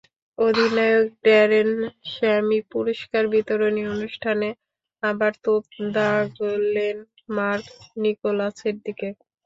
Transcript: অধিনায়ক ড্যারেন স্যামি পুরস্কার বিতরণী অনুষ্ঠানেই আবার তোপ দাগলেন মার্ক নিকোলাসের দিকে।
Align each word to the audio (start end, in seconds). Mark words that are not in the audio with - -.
অধিনায়ক 0.37 1.05
ড্যারেন 1.23 1.69
স্যামি 2.11 2.59
পুরস্কার 2.71 3.23
বিতরণী 3.33 3.83
অনুষ্ঠানেই 3.93 4.57
আবার 5.03 5.31
তোপ 5.43 5.63
দাগলেন 5.93 6.97
মার্ক 7.35 7.65
নিকোলাসের 7.97 8.75
দিকে। 8.85 9.07